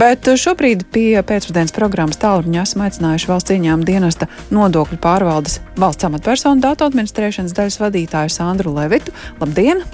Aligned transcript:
Bet 0.00 0.28
šobrīd 0.44 0.86
pie 0.92 1.22
pēcpusdienas 1.26 1.74
programmas 1.76 2.20
tālruņa 2.22 2.66
esam 2.66 2.86
aicinājuši 2.86 3.30
valsts 3.30 3.56
ieņēmuma 3.56 3.88
dienesta 3.88 4.30
nodokļu 4.54 5.00
pārvaldes 5.02 5.60
valsts 5.78 6.08
amatpersonu 6.10 6.62
datu 6.64 6.88
administrēšanas 6.90 7.56
daļas 7.56 7.82
vadītāju 7.86 8.36
Sandru 8.36 8.76
Levitu. 8.76 9.14
Labdien! 9.40 9.84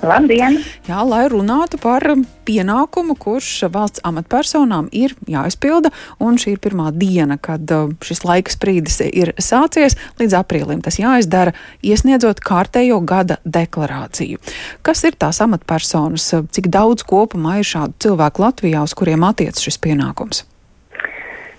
Labdien! 0.00 0.56
Jā, 0.88 1.02
lai 1.04 1.26
runātu 1.28 1.76
par 1.80 2.04
pienākumu, 2.48 3.14
kurš 3.20 3.66
valsts 3.72 4.00
amatpersonām 4.06 4.88
ir 4.96 5.12
jāizpilda, 5.28 5.90
un 6.24 6.38
šī 6.40 6.54
ir 6.54 6.62
pirmā 6.64 6.88
diena, 6.96 7.36
kad 7.36 7.68
uh, 7.74 7.92
šis 8.04 8.24
laika 8.24 8.54
sprīdis 8.54 9.00
ir 9.10 9.34
sācies. 9.36 9.98
Līdz 10.20 10.38
aprīlim 10.40 10.80
tas 10.84 10.96
jāizdara, 11.02 11.52
iesniedzot 11.84 12.40
kārtējo 12.40 13.02
gada 13.04 13.40
deklarāciju. 13.44 14.40
Kas 14.86 15.04
ir 15.04 15.20
tās 15.20 15.42
amatpersonas, 15.44 16.30
cik 16.48 16.72
daudz 16.72 17.04
kopumā 17.04 17.60
ir 17.60 17.68
šādu 17.68 18.00
cilvēku 18.06 18.46
Latvijā, 18.46 18.86
uz 18.88 18.96
kuriem 18.96 19.28
attiec 19.28 19.60
šis 19.60 19.76
pienākums? 19.84 20.46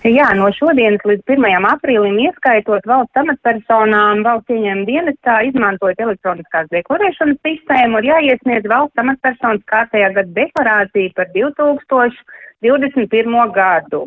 Jā, 0.01 0.31
no 0.33 0.47
šodienas 0.57 1.03
līdz 1.05 1.29
1. 1.29 1.65
aprīlim 1.69 2.15
ieskaitot 2.23 2.87
valsts 2.89 3.19
amatpersonām 3.21 4.23
valsts 4.25 4.49
ieņēmuma 4.49 4.87
dienestā 4.87 5.35
izmantojot 5.45 6.01
elektroniskās 6.01 6.71
deklarēšanas 6.73 7.37
sistēmu 7.45 8.01
ir 8.01 8.07
jāiesniedz 8.07 8.65
valsts 8.71 8.97
amatpersonas 9.03 9.61
kārtējā 9.69 10.09
gada 10.15 10.33
deklarācija 10.39 11.13
par 11.13 11.29
2021. 11.37 13.53
gadu. 13.53 14.01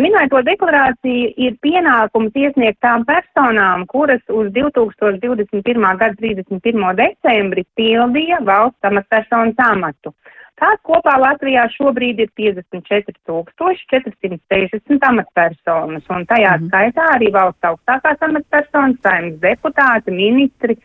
Minēto 0.00 0.40
deklarāciju 0.48 1.28
ir 1.36 1.60
pienākums 1.60 2.32
iesniegt 2.40 2.80
tām 2.80 3.04
personām, 3.04 3.84
kuras 3.84 4.24
uz 4.32 4.48
2021. 4.56 5.60
gada 6.00 6.16
31. 6.24 6.96
decembri 6.96 7.68
pildīja 7.76 8.40
valsts 8.48 8.88
amatpersonas 8.88 9.60
amatu. 9.68 10.16
Tās 10.60 10.76
kopā 10.84 11.14
Latvijā 11.16 11.62
šobrīd 11.72 12.18
ir 12.20 12.28
5460 12.36 15.00
amatpersonas, 15.08 16.04
un 16.12 16.28
tajā 16.28 16.52
mm 16.52 16.60
-hmm. 16.60 16.68
skaitā 16.68 17.04
arī 17.16 17.32
valsts 17.32 17.64
augstākās 17.70 18.20
amatpersonas, 18.28 19.00
saimnes 19.02 19.40
deputāti, 19.40 20.12
ministri 20.12 20.76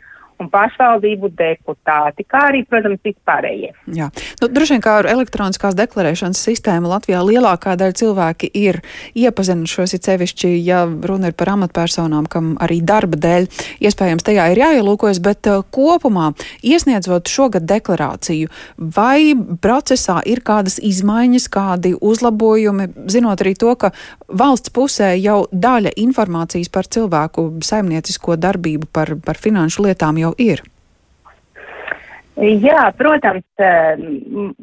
un 0.42 0.50
pašvaldību 0.52 1.30
deputāti, 1.38 2.26
kā 2.28 2.46
arī, 2.50 2.64
protams, 2.68 3.02
vispārējie. 3.06 3.72
Jā, 3.96 4.10
nu, 4.42 4.50
droši 4.52 4.76
vien 4.76 4.84
kā 4.84 4.98
ar 5.02 5.10
elektroniskās 5.10 5.78
deklarēšanas 5.78 6.42
sistēmu 6.48 6.92
Latvijā 6.92 7.22
lielākā 7.26 7.76
daļa 7.80 7.98
cilvēki 8.02 8.50
ir 8.60 8.82
iepazinušos, 9.16 9.96
it 9.98 10.08
sevišķi, 10.08 10.52
ja 10.66 10.84
runa 10.86 11.32
ir 11.32 11.38
par 11.38 11.54
amatpersonām, 11.56 12.28
kam 12.32 12.54
arī 12.64 12.82
darba 12.86 13.20
dēļ 13.22 13.48
iespējams 13.86 14.28
tajā 14.28 14.50
ir 14.54 14.62
jāielūkojas, 14.64 15.22
bet 15.24 15.50
uh, 15.52 15.64
kopumā 15.76 16.32
iesniedzot 16.66 17.32
šogad 17.32 17.68
deklarāciju, 17.70 18.52
vai 18.78 19.34
procesā 19.62 20.20
ir 20.28 20.44
kādas 20.46 20.78
izmaiņas, 20.84 21.48
kādi 21.54 21.96
uzlabojumi, 21.96 22.90
zinot 23.12 23.44
arī 23.44 23.56
to, 23.60 23.74
ka 23.80 23.92
valsts 24.28 24.74
pusē 24.76 25.14
jau 25.20 25.46
daļa 25.52 25.96
informācijas 26.02 26.72
par 26.74 26.90
cilvēku 26.92 27.48
saimniecisko 27.66 28.38
darbību, 28.42 28.90
par, 28.92 29.16
par 29.26 29.40
finanšu 29.42 29.88
lietām 29.88 30.20
jau 30.26 30.34
ir? 30.42 30.64
Jā, 32.36 32.90
protams, 33.00 33.46
eh, 33.64 33.96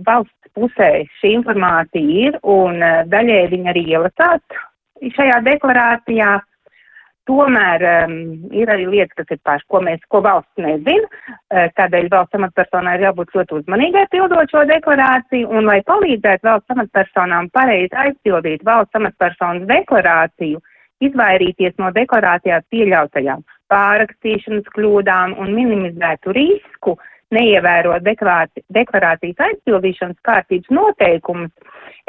valsts 0.04 0.52
pusē 0.52 1.06
šī 1.20 1.36
informācija 1.38 2.28
ir 2.28 2.40
un 2.44 2.82
eh, 2.82 3.04
daļai 3.08 3.46
viņa 3.48 3.70
arī 3.72 3.84
ielasās 3.94 4.42
šajā 5.16 5.42
deklarācijā. 5.48 6.40
Tomēr 7.30 7.82
um, 7.86 8.14
ir 8.50 8.66
arī 8.66 8.88
lietas, 8.90 9.14
kas 9.14 9.28
ir 9.30 9.38
paši, 9.46 9.62
ko 9.70 9.78
mēs, 9.86 10.00
ko 10.10 10.18
valsts 10.24 10.58
nezina, 10.58 11.06
uh, 11.06 11.68
tādēļ 11.78 12.08
valsts 12.10 12.34
amatpersonai 12.34 12.96
ir 12.96 13.04
jābūt 13.06 13.30
ļoti 13.36 13.54
uzmanīgai 13.60 14.02
pildot 14.10 14.50
šo 14.50 14.64
deklarāciju, 14.66 15.46
un 15.54 15.70
lai 15.70 15.78
palīdzētu 15.86 16.48
valsts 16.48 16.74
amatpersonām 16.74 17.46
pareizi 17.54 17.94
aizpildīt 17.94 18.66
valsts 18.66 18.98
amatpersonas 18.98 19.70
deklarāciju, 19.70 20.58
izvairīties 21.06 21.78
no 21.78 21.92
deklarācijās 21.94 22.66
pieļautajām 22.74 23.46
pārakstīšanas 23.72 24.68
kļūdām 24.76 25.36
un 25.40 25.54
minimizētu 25.56 26.36
risku, 26.36 26.96
neievērot 27.32 28.04
deklarācijas 28.04 29.44
aizpildīšanas 29.46 30.18
kārtības 30.28 30.74
noteikumus, 30.76 31.52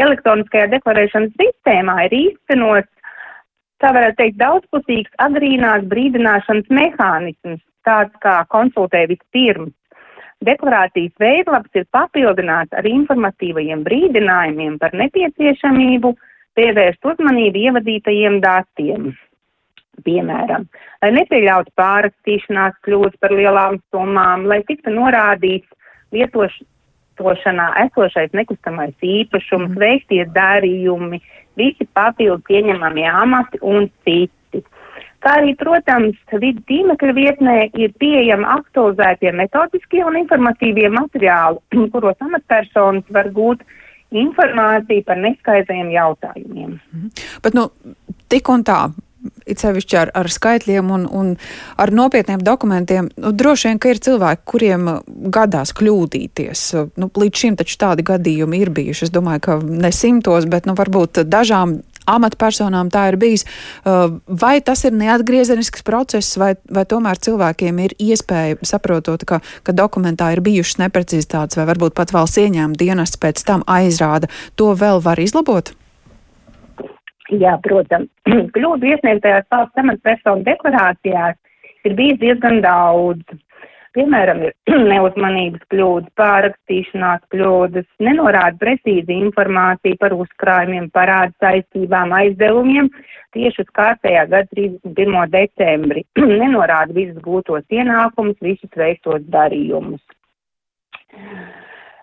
elektroniskajā 0.04 0.68
deklarēšanas 0.74 1.38
sistēmā 1.40 1.98
ir 2.08 2.18
īstenots, 2.18 2.90
tā 3.84 3.94
varētu 3.96 4.20
teikt, 4.20 4.42
daudzpusīgs 4.42 5.16
agrīnās 5.24 5.88
brīdināšanas 5.92 6.68
mehānisms, 6.72 7.64
tāds 7.88 8.20
kā 8.24 8.42
konsultē 8.52 9.06
vispirms. 9.12 9.74
Deklarācijas 10.44 11.14
veidlaps 11.24 11.80
ir 11.80 11.86
papildināts 11.96 12.76
ar 12.76 12.88
informatīvajiem 12.88 13.84
brīdinājumiem 13.86 14.76
par 14.82 14.96
nepieciešamību 15.00 16.12
pievērst 16.60 17.08
uzmanību 17.14 17.62
ievadītajiem 17.70 18.42
datiem. 18.44 19.14
Piemēram, 20.02 20.66
lai 21.04 21.12
nepieļautu 21.14 21.70
pārrakstīšanās 21.78 22.80
kļūdas 22.86 23.20
par 23.22 23.34
lielām 23.38 23.78
summām, 23.94 24.48
lai 24.50 24.64
tiktu 24.66 24.90
norādīts 24.90 25.70
lietošanā 26.16 27.68
esošais 27.86 28.34
nekustamais 28.34 28.96
īpašums, 29.06 29.70
mm. 29.76 29.78
veiktie 29.84 30.24
darījumi, 30.34 31.22
visi 31.62 31.86
papildu 31.94 32.42
pieņemamie 32.50 33.06
amati 33.06 33.62
un 33.62 33.86
citi. 34.02 34.64
Kā 35.24 35.38
arī, 35.40 35.54
protams, 35.56 36.18
vidu 36.42 36.66
tīmekļa 36.68 37.14
vietnē 37.16 37.56
ir 37.80 37.94
pieejama 38.02 38.58
aktualizētie 38.58 39.32
metodiskie 39.38 40.02
un 40.04 40.18
informatīvie 40.20 40.90
materiāli, 40.92 41.62
kuros 41.94 42.18
amatpersonas 42.26 43.08
var 43.14 43.30
gūt 43.38 43.64
informāciju 44.14 45.06
par 45.08 45.22
neskaidriem 45.22 45.94
jautājumiem. 45.94 46.76
Mm. 46.92 47.26
Bet, 47.46 47.56
nu, 47.58 47.70
tik 48.30 48.52
un 48.52 48.66
tā, 48.68 48.82
it 49.50 49.62
sevišķi 49.64 50.00
ar, 50.00 50.12
ar 50.18 50.30
skaitļiem 50.32 50.92
un, 50.94 51.06
un 51.08 51.32
ar 51.80 51.94
nopietniem 51.96 52.44
dokumentiem, 52.44 53.10
nu, 53.20 53.32
droši 53.36 53.72
vien, 53.72 53.82
ka 53.82 53.94
ir 53.94 54.02
cilvēki, 54.04 54.46
kuriem 54.50 54.90
uh, 54.92 55.02
gadās 55.34 55.74
kļūdīties. 55.78 56.66
Nu, 57.00 57.10
līdz 57.10 57.46
šim 57.46 57.58
taču 57.60 57.80
tādi 57.82 58.06
gadījumi 58.08 58.62
ir 58.64 58.74
bijuši. 58.76 59.08
Es 59.08 59.14
domāju, 59.14 59.46
ka 59.48 59.58
ne 59.64 59.92
simtos, 59.96 60.48
bet 60.50 60.70
nu, 60.70 60.78
varbūt 60.80 61.24
dažām 61.30 61.80
amatpersonām 62.10 62.90
tā 62.94 63.08
ir 63.12 63.20
bijis. 63.20 63.46
Uh, 63.84 64.18
vai 64.28 64.58
tas 64.66 64.84
ir 64.88 64.96
neatgriezenisks 64.98 65.86
process, 65.88 66.38
vai, 66.40 66.54
vai 66.72 66.86
tomēr 66.90 67.22
cilvēkiem 67.24 67.84
ir 67.86 67.96
iespēja, 68.02 68.60
saprotot, 68.68 69.24
ka, 69.28 69.40
ka 69.64 69.76
dokumentā 69.76 70.34
ir 70.36 70.44
bijušas 70.46 70.82
neprecizitātes, 70.84 71.60
vai 71.60 71.68
varbūt 71.72 71.96
pat 71.98 72.16
valsts 72.16 72.42
ieņēmuma 72.44 72.80
dienests 72.80 73.22
pēc 73.22 73.46
tam 73.48 73.64
aizrāda, 73.70 74.32
to 74.60 74.74
vēl 74.76 75.04
var 75.04 75.22
izlabot? 75.24 75.74
Jā, 77.34 77.56
protams, 77.64 78.12
kļūdu 78.56 78.92
iesniegtajās 78.92 79.48
valsts 79.54 79.82
amatpersonu 79.82 80.46
deklarācijās 80.46 81.40
ir 81.88 81.98
bijis 81.98 82.20
diezgan 82.22 82.62
daudz. 82.66 83.40
Piemēram, 83.94 84.40
ir 84.48 84.54
neuzmanības 84.92 85.66
kļūdas, 85.74 86.14
pārakstīšanās 86.20 87.24
kļūdas, 87.34 87.88
nenorāda 88.04 88.58
precīzi 88.62 89.18
informāciju 89.28 90.00
par 90.02 90.16
uzkrājumiem, 90.18 90.90
parādu 90.94 91.34
saistībām, 91.44 92.14
aizdevumiem 92.18 92.90
tieši 93.34 93.66
uz 93.66 93.70
kārtējā 93.78 94.26
gada 94.30 94.50
31. 94.54 95.30
decembri, 95.34 96.06
nenorāda 96.44 96.94
visus 96.98 97.22
gūtos 97.26 97.66
ienākumus, 97.74 98.38
visus 98.46 98.78
veiktos 98.78 99.26
darījumus. 99.34 100.02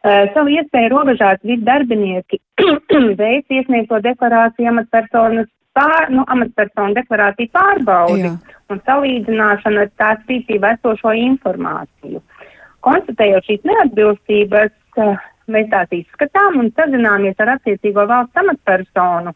Uh, 0.00 0.30
savu 0.32 0.48
iespēju 0.54 0.88
robežās 0.94 1.42
visi 1.44 1.60
darbinieki 1.66 2.38
veic 3.20 3.52
iesniegto 3.52 3.98
deklarāciju 4.00 4.70
amatpersonas 4.70 5.48
pār, 5.76 6.08
nu, 6.08 6.24
amatpersonu 6.34 6.96
deklarāciju 6.96 7.52
pārbaudi 7.52 8.24
Jā. 8.24 8.30
un 8.72 8.80
salīdzināšanu 8.86 9.82
ar 9.84 9.90
tās 10.00 10.22
rīcībā 10.30 10.72
esošo 10.78 11.12
informāciju. 11.26 12.22
Konstatējot 12.86 13.50
šīs 13.50 13.68
neatbilstības, 13.68 14.72
uh, 15.04 15.28
mēs 15.52 15.68
tās 15.74 15.92
izskatām 15.98 16.56
un 16.62 16.72
sazināmies 16.78 17.36
ar 17.44 17.58
attiecīgo 17.58 18.06
valsts 18.08 18.40
amatpersonu. 18.40 19.34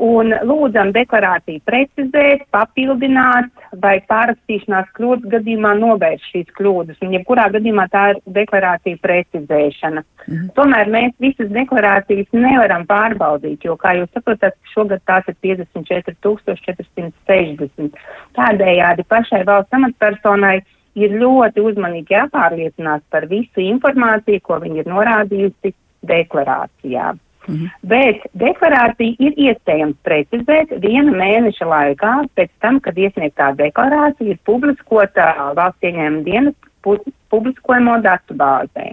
Un 0.00 0.32
lūdzam 0.48 0.94
deklarāciju 0.96 1.60
precizēt, 1.68 2.46
papildināt 2.54 3.50
vai 3.82 3.98
pārrakstīšanās 4.08 4.86
kļūdas 4.96 5.28
gadījumā 5.34 5.74
novērst 5.76 6.24
šīs 6.32 6.48
kļūdas. 6.56 6.96
Un 7.04 7.12
jebkurā 7.18 7.44
gadījumā 7.52 7.84
tā 7.92 8.04
ir 8.14 8.20
deklarācija 8.38 8.96
precizēšana. 9.04 10.00
Mhm. 10.24 10.46
Tomēr 10.56 10.86
mēs 10.96 11.12
visas 11.20 11.48
deklarācijas 11.52 12.28
nevaram 12.32 12.88
pārbaudīt, 12.88 13.60
jo, 13.68 13.76
kā 13.76 14.00
jūs 14.00 14.08
saprotat, 14.16 14.56
šogad 14.72 15.04
tās 15.04 15.28
ir 15.28 15.36
54,460. 15.44 17.92
Tādējādi 18.40 19.02
pašai 19.04 19.44
valsts 19.44 19.76
amatpersonai 19.76 20.64
ir 20.98 21.14
ļoti 21.20 21.60
uzmanīgi 21.60 22.16
jāpārliecinās 22.16 23.02
par 23.12 23.28
visu 23.30 23.60
informāciju, 23.68 24.40
ko 24.42 24.58
viņi 24.64 24.76
ir 24.80 24.86
norādījusi 24.90 25.70
deklarācijā. 26.08 27.12
Mhm. 27.48 27.70
Bet 27.82 28.26
deklarācija 28.36 29.16
ir 29.18 29.38
iespējams 29.48 29.96
precizēt 30.04 30.74
viena 30.82 31.14
mēneša 31.16 31.66
laikā 31.66 32.12
pēc 32.36 32.50
tam, 32.60 32.80
kad 32.84 32.98
iesniegtā 33.00 33.54
deklarācija 33.56 34.34
ir 34.34 34.42
publiskota 34.44 35.30
valsts 35.56 35.88
ieņēmuma 35.88 36.26
dienas 36.26 37.08
publiskojamo 37.32 37.98
datu 38.04 38.36
bāzē. 38.36 38.92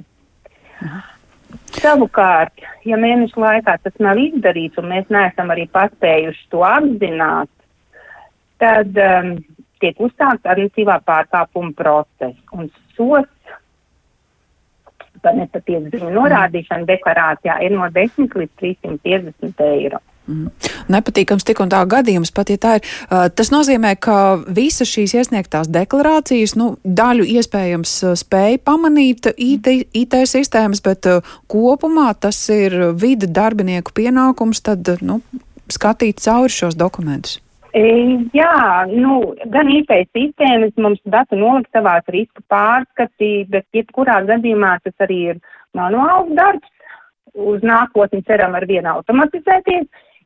Mhm. 0.81 1.05
Savukārt, 1.77 2.63
ja 2.87 2.97
mēnešu 2.99 3.39
laikā 3.39 3.77
tas 3.83 3.99
nav 4.03 4.19
izdarīts 4.19 4.79
un 4.79 4.89
mēs 4.91 5.11
neesam 5.13 5.51
arī 5.53 5.67
paspējuši 5.71 6.47
to 6.51 6.63
apzināt, 6.67 7.51
tad 8.61 8.97
um, 9.03 9.35
tiek 9.83 9.99
uzsākts 10.01 10.47
administratīvā 10.47 10.97
pārkāpuma 11.07 11.75
process 11.77 12.55
un 12.55 12.71
sots 12.97 13.29
par 15.27 15.35
nepatiesu 15.37 15.91
ziņu 15.93 16.13
norādīšanu 16.15 16.87
deklarācijā 16.87 17.59
ir 17.67 17.75
no 17.75 17.89
10 17.91 18.37
līdz 18.39 18.53
350 18.63 19.67
eiro. 19.67 19.99
Mm. 20.27 20.51
Nepatīkams 20.91 21.45
tik 21.47 21.61
un 21.63 21.71
tā 21.71 21.79
gadījums, 21.87 22.33
pat 22.35 22.51
ja 22.51 22.59
tā 22.59 22.73
ir. 22.79 22.87
Uh, 23.07 23.27
tas 23.31 23.51
nozīmē, 23.53 23.93
ka 24.03 24.17
visas 24.43 24.91
šīs 24.91 25.15
iesniegtās 25.21 25.71
deklarācijas, 25.71 26.57
nu, 26.59 26.73
daļu 26.83 27.27
iespējams 27.37 27.95
spēja 28.19 28.59
pamanīt 28.67 29.31
IT, 29.31 29.71
IT 29.95 30.19
sistēmas, 30.27 30.83
bet 30.83 31.07
uh, 31.07 31.35
kopumā 31.51 32.11
tas 32.19 32.41
ir 32.51 32.75
vida 32.99 33.29
darbinieku 33.39 33.95
pienākums 33.95 34.63
tad, 34.67 34.97
nu, 34.99 35.21
skatīt 35.71 36.23
cauri 36.23 36.51
šos 36.59 36.75
dokumentus. 36.79 37.39
E, 37.77 37.83
jā, 38.33 38.53
nu, 38.89 39.19
gan 39.53 39.69
IT 39.69 39.91
sistēmas 40.15 40.73
mums 40.81 41.01
datu 41.05 41.37
noliktavās 41.37 42.07
riska 42.13 42.41
pārskatī, 42.49 43.45
bet 43.51 43.67
jebkurā 43.75 44.23
gadījumā 44.25 44.77
tas 44.83 45.05
arī 45.05 45.19
ir 45.33 45.39
manuāls 45.77 46.33
darbs. 46.39 46.73
Uz 47.37 47.61
nākotni 47.61 48.23
ceram 48.25 48.55
ar 48.57 48.65
vienu 48.65 48.89
automatizēties 48.95 49.85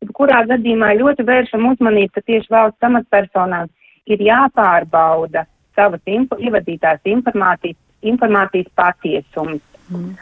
kurā 0.10 0.42
gadījumā 0.50 0.94
ļoti 0.98 1.26
vēršam 1.28 1.68
uzmanību, 1.72 2.14
ka 2.16 2.26
tieši 2.26 2.50
valsts 2.50 2.88
amatpersonām 2.88 3.70
ir 4.10 4.24
jāpārbauda 4.26 5.46
savas 5.78 6.02
info, 6.06 6.38
ievadītās 6.42 7.04
informācijas, 7.06 7.78
informācijas 8.02 8.72
patiesums. 8.76 9.62
Mm. 9.92 10.16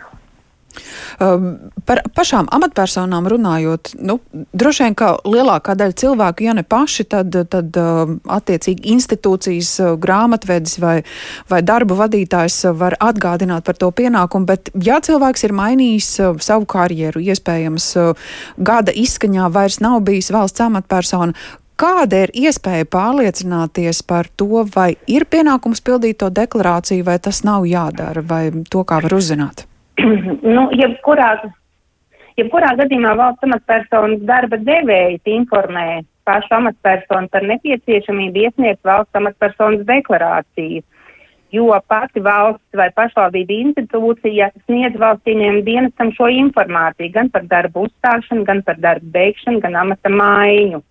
Um, 1.20 1.72
par 1.88 2.02
pašām 2.16 2.48
amatpersonām 2.54 3.28
runājot, 3.32 3.94
nu, 4.06 4.20
droši 4.54 4.86
vien, 4.86 4.96
ka 4.98 5.12
lielākā 5.28 5.76
daļa 5.80 5.98
cilvēku, 6.00 6.46
ja 6.46 6.56
ne 6.56 6.64
paši, 6.64 7.06
tad, 7.10 7.36
tad 7.52 7.80
um, 7.82 8.18
attiecīgi 8.30 8.86
institūcijas, 8.94 9.72
uh, 9.84 9.94
grāmatvedis 10.00 10.78
vai, 10.82 10.96
vai 11.52 11.62
darba 11.66 11.98
vadītājs 12.04 12.62
var 12.80 12.98
atgādināt 13.02 13.66
par 13.68 13.80
to 13.82 13.90
pienākumu, 13.96 14.48
bet 14.50 14.72
ja 14.86 15.00
cilvēks 15.04 15.48
ir 15.48 15.56
mainījis 15.58 16.12
uh, 16.24 16.36
savu 16.44 16.70
karjeru, 16.70 17.24
iespējams, 17.34 17.90
uh, 18.00 18.30
gada 18.58 18.94
izskaņā 18.96 19.50
vairs 19.56 19.82
nav 19.84 20.04
bijis 20.08 20.32
valsts 20.36 20.68
amatpersona, 20.70 21.36
Kāda 21.80 22.26
ir 22.26 22.32
iespēja 22.36 22.84
pārliecināties 22.92 24.02
par 24.04 24.28
to, 24.36 24.66
vai 24.74 24.98
ir 25.08 25.24
pienākums 25.32 25.80
pildīt 25.80 26.20
to 26.20 26.28
deklarāciju, 26.28 27.06
vai 27.08 27.16
tas 27.24 27.40
nav 27.48 27.64
jādara, 27.72 28.20
vai 28.20 28.50
to 28.68 28.84
kā 28.84 29.00
var 29.06 29.16
uzzināt? 29.16 29.69
nu, 30.56 30.68
jebkurā, 30.76 31.32
jebkurā 32.40 32.76
gadījumā 32.80 33.16
valsts 33.20 33.48
amatpersonas 33.48 34.24
darba 34.30 34.60
devējs 34.62 35.34
informē 35.40 36.02
pašu 36.30 36.56
amatpersonu 36.60 37.32
par 37.34 37.46
nepieciešamību 37.50 38.46
iesniegt 38.46 38.86
valsts 38.86 39.18
amatpersonas 39.18 39.86
deklarāciju, 39.88 40.84
jo 41.56 41.80
pati 41.90 42.22
valsts 42.26 42.78
vai 42.78 42.90
pašvaldība 42.98 43.56
institūcija 43.64 44.52
sniedz 44.68 45.00
valsts 45.02 45.32
ieņēmuma 45.32 45.66
dienestam 45.66 46.14
šo 46.18 46.30
informāciju 46.36 47.16
gan 47.16 47.32
par 47.34 47.48
darbu 47.50 47.88
uzstāšanu, 47.88 48.46
gan 48.50 48.62
par 48.68 48.78
darbu 48.84 49.10
beigšanu, 49.16 49.64
gan 49.66 49.80
amata 49.86 50.14
maiņu. 50.14 50.84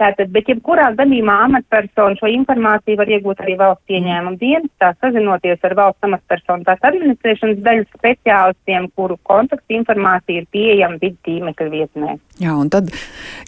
Tātad, 0.00 0.30
bet 0.32 0.48
jebkurā 0.48 0.86
gadījumā 0.96 1.34
amatpersona 1.44 2.16
šo 2.16 2.28
informāciju 2.32 2.96
var 2.96 3.10
iegūt 3.12 3.42
arī 3.44 3.58
valsts 3.60 3.92
ieņēmuma 3.92 4.38
dienestā, 4.40 4.88
sazinoties 5.04 5.66
ar 5.68 5.74
valsts 5.76 6.06
amatpersonu 6.08 6.64
tās 6.64 6.80
administrēšanas 6.88 7.60
daļas 7.66 7.90
speciālistiem, 7.98 8.86
kuru 8.96 9.18
kontaktu 9.28 9.76
informācija 9.76 10.40
ir 10.40 10.46
pieejama 10.54 10.96
vidu 11.02 11.18
tīmekļa 11.28 11.68
vietnē. 11.74 12.14
Jā, 12.40 12.54
un 12.56 12.72
tad 12.72 12.88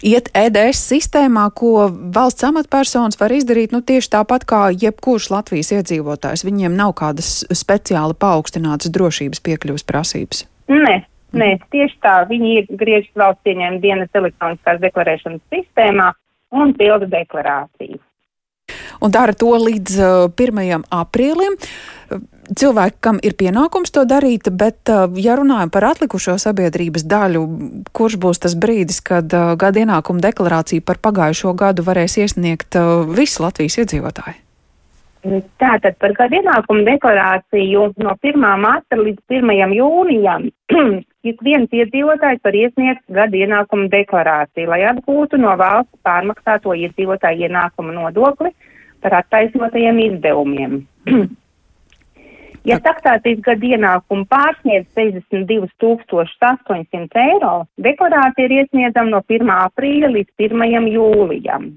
iet 0.05 0.29
EDS 0.37 0.83
sistēmā, 0.93 1.47
ko 1.57 1.89
valsts 1.89 2.45
amatpersonas 2.45 3.19
var 3.19 3.33
izdarīt, 3.33 3.73
nu 3.73 3.81
tieši 3.81 4.13
tāpat 4.19 4.45
kā 4.45 4.61
jebkurš 4.69 5.31
Latvijas 5.33 5.73
iedzīvotājs. 5.79 6.45
Viņiem 6.45 6.77
nav 6.77 6.93
kādas 7.01 7.41
speciāli 7.57 8.13
paaugstinātas 8.21 8.93
drošības 8.93 9.41
piekļuvas 9.49 9.89
prasības. 9.89 10.45
Nē, 10.69 11.01
Nē, 11.35 11.57
tieši 11.73 11.97
tā. 11.99 12.19
Viņi 12.29 12.51
iegriežas 12.61 13.11
valsts 13.19 13.49
ieņēmuma 13.49 13.81
dienas 13.83 14.13
elektroniskās 14.15 14.77
deklarēšanas 14.79 15.41
sistēmā, 15.51 16.13
un 16.55 16.73
pilda 16.77 17.09
deklarāciju. 17.11 18.01
Un 19.03 19.11
dara 19.13 19.35
to 19.37 19.51
līdz 19.59 19.97
uh, 20.01 20.29
1. 20.31 20.85
aprīlim. 20.93 21.57
Cilvēkam 22.45 23.17
ir 23.25 23.33
pienākums 23.37 23.93
to 23.93 24.05
darīt, 24.09 24.49
bet, 24.53 24.79
uh, 24.93 25.09
ja 25.21 25.35
runājam 25.37 25.71
par 25.73 25.87
atlikušo 25.91 26.37
sabiedrības 26.41 27.05
daļu, 27.09 27.43
kurš 27.95 28.17
būs 28.21 28.41
tas 28.45 28.55
brīdis, 28.57 29.01
kad 29.05 29.33
uh, 29.33 29.53
gada 29.59 29.83
ienākuma 29.83 30.23
deklarāciju 30.25 30.85
par 30.85 31.01
pagājušo 31.03 31.53
gadu 31.57 31.85
varēs 31.85 32.17
iesniegt 32.21 32.79
uh, 32.79 33.03
visi 33.09 33.41
Latvijas 33.43 33.79
iedzīvotāji? 33.83 34.41
Tātad 35.57 35.97
par 35.97 36.13
gada 36.13 36.37
ienākumu 36.37 36.85
deklarāciju 36.85 37.87
no 37.97 38.13
1. 38.21 38.45
marta 38.61 38.97
līdz 38.99 39.41
1. 39.41 39.73
jūnijam 39.73 40.49
ik 41.29 41.41
viens 41.45 41.71
iedzīvotājs 41.73 42.41
var 42.45 42.57
iesniegt 42.57 43.03
gada 43.17 43.37
ienākumu 43.37 43.89
deklarāciju, 43.93 44.69
lai 44.71 44.83
atgūtu 44.91 45.39
no 45.41 45.55
valsts 45.59 45.97
pārmaksāto 46.05 46.75
iedzīvotāju 46.77 47.47
ienākumu 47.47 47.95
nodokli 47.95 48.51
par 49.01 49.19
attaisnotajiem 49.21 50.01
izdevumiem. 50.09 50.77
ja 52.69 52.79
taksācijas 52.81 53.41
gada 53.45 53.71
ienākumu 53.71 54.27
pārsniedz 54.31 54.89
62 54.97 55.69
800 55.85 57.25
eiro, 57.29 57.55
deklarācija 57.77 58.49
ir 58.49 58.59
iesniedzama 58.61 59.17
no 59.17 59.23
1. 59.27 59.55
aprīļa 59.69 60.13
līdz 60.17 60.49
1. 60.49 60.93
jūlijam 60.95 61.73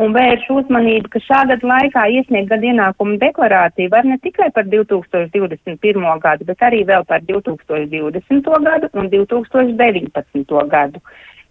un 0.00 0.14
vērš 0.16 0.46
uzmanību, 0.54 1.10
ka 1.12 1.20
šā 1.24 1.40
gada 1.50 1.68
laikā 1.72 2.04
iesniegt 2.16 2.50
gada 2.50 2.68
ienākumu 2.70 3.18
deklarāciju 3.20 3.92
var 3.92 4.06
ne 4.08 4.16
tikai 4.22 4.50
par 4.54 4.68
2021. 4.70 6.06
gadu, 6.24 6.46
bet 6.48 6.64
arī 6.66 6.82
vēl 6.88 7.04
par 7.08 7.24
2020. 7.28 8.50
gadu 8.66 8.90
un 8.94 9.10
2019. 9.12 10.56
gadu, 10.74 11.02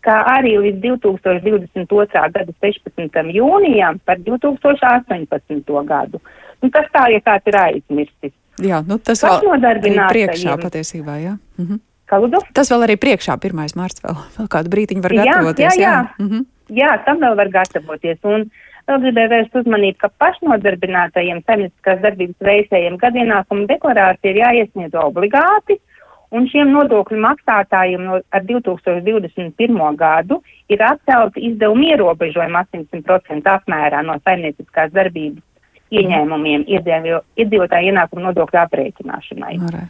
kā 0.06 0.18
arī 0.34 0.56
līdz 0.66 0.82
2022. 0.88 2.10
gada 2.36 2.58
16. 2.66 3.34
jūnijam 3.38 4.00
par 4.06 4.22
2018. 4.26 5.84
gadu. 5.94 6.22
Nu, 6.62 6.70
tas 6.70 6.90
tā, 6.94 7.08
ja 7.14 7.22
kāds 7.24 7.48
ir 7.48 7.60
aizmirstis. 7.60 8.36
Jā, 8.60 8.82
nu 8.84 8.98
tas 9.00 9.22
vēl 9.24 9.62
ir 9.64 10.02
priekšā 10.10 10.58
patiesībā, 10.60 11.22
jā. 11.24 11.38
Mhm. 11.62 11.86
Kaldu? 12.10 12.40
Tas 12.58 12.72
vēl 12.74 12.88
arī 12.88 12.96
priekšā, 12.98 13.36
1. 13.38 13.76
mārts 13.78 14.02
vēl, 14.02 14.16
vēl 14.34 14.48
kādu 14.50 14.72
brītiņu 14.74 15.04
var 15.04 15.14
gatavoties. 15.20 15.76
Jā, 15.78 15.78
jā, 15.78 15.84
jā. 15.84 15.92
jā. 16.00 16.26
Mhm 16.26 16.48
jā, 16.74 16.94
tam 17.06 17.22
vēl 17.24 17.36
var 17.40 17.52
gatavoties. 17.54 18.20
Un 18.28 18.48
vēl 18.90 19.04
gribēju 19.06 19.32
vērst 19.34 19.60
uzmanību, 19.62 19.98
ka 20.02 20.10
pašnodarbinātajiem 20.24 21.44
saimnieciskās 21.46 22.02
darbības 22.06 22.50
veicējiem 22.50 22.98
gadienākuma 23.02 23.68
deklarācija 23.70 24.34
ir 24.34 24.42
jāiesniedz 24.44 24.98
obligāti. 25.00 25.80
Un 26.30 26.46
šiem 26.46 26.70
nodokļu 26.70 27.18
maksātājiem 27.24 28.04
no, 28.06 28.20
ar 28.30 28.44
2021. 28.46 29.80
gadu 29.98 30.44
ir 30.70 30.84
atcelti 30.86 31.48
izdevumi 31.48 31.90
ierobežojumi 31.96 32.60
800% 32.62 33.50
apmērā 33.50 34.04
no 34.06 34.20
saimnieciskās 34.22 34.94
darbības 34.94 35.46
ieņēmumiem 35.90 36.68
iedzīvotāju 36.70 37.94
ienākumu 37.94 38.28
nodokļu 38.30 38.62
aprēķināšanai. 38.62 39.56
Arē. 39.72 39.88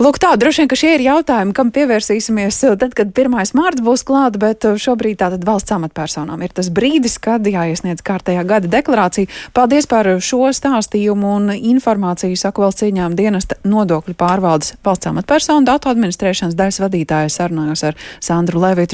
Lūk, 0.00 0.16
tā 0.16 0.30
droši 0.40 0.62
vien, 0.62 0.68
ka 0.72 0.76
šie 0.78 0.90
ir 0.96 1.02
jautājumi, 1.04 1.52
kam 1.52 1.68
pievērsīsimies 1.74 2.58
eh, 2.64 2.76
tad, 2.80 2.94
kad 2.96 3.10
1. 3.12 3.52
mārts 3.58 3.82
būs 3.84 4.02
klāta, 4.08 4.40
bet 4.40 4.64
eh, 4.64 4.78
šobrīd 4.80 5.18
tātad 5.20 5.44
valsts 5.44 5.74
amatpersonām 5.76 6.40
ir 6.40 6.54
tas 6.56 6.70
brīdis, 6.72 7.18
kad 7.20 7.44
jāiesniedz 7.44 8.00
kārtējā 8.06 8.40
gada 8.48 8.70
deklarācija. 8.72 9.28
Paldies 9.52 9.86
par 9.90 10.08
šo 10.24 10.48
stāstījumu 10.56 11.34
un 11.36 11.52
informāciju, 11.52 12.38
saku 12.40 12.64
valsts 12.64 12.86
cīņām 12.86 13.18
dienesta 13.18 13.58
nodokļu 13.68 14.16
pārvaldes 14.16 14.78
valsts 14.82 15.10
amatpersonu 15.12 15.68
datu 15.68 15.92
administrēšanas 15.92 16.56
daļas 16.56 16.80
vadītāja 16.86 17.28
sarunājos 17.36 17.84
ar 17.90 18.00
Sandru 18.24 18.64
Levitu. 18.64 18.90